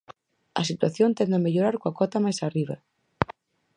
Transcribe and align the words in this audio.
A 0.59 0.61
situación 0.69 1.15
tende 1.17 1.35
a 1.37 1.43
mellorar 1.45 1.75
coa 1.81 1.95
cota 1.99 2.23
máis 2.25 2.39
arriba. 2.47 2.75